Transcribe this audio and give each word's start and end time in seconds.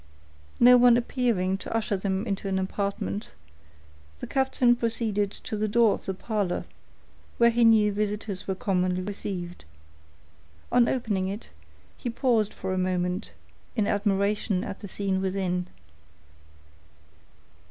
No 0.59 0.77
one 0.77 0.97
appearing 0.97 1.59
to 1.59 1.75
usher 1.77 1.95
them 1.95 2.25
into 2.25 2.47
an 2.47 2.57
apartment, 2.57 3.33
the 4.17 4.25
captain 4.25 4.75
proceeded 4.75 5.29
to 5.29 5.55
the 5.55 5.67
door 5.67 5.93
of 5.93 6.07
the 6.07 6.15
parlor, 6.15 6.65
where 7.37 7.51
he 7.51 7.63
knew 7.63 7.91
visitors 7.93 8.47
were 8.47 8.55
commonly 8.55 9.03
received. 9.03 9.63
On 10.71 10.87
opening 10.87 11.27
it, 11.27 11.51
he 11.99 12.09
paused 12.09 12.51
for 12.51 12.73
a 12.73 12.79
moment, 12.79 13.33
in 13.75 13.85
admiration 13.85 14.63
at 14.63 14.79
the 14.79 14.87
scene 14.87 15.21
within. 15.21 15.67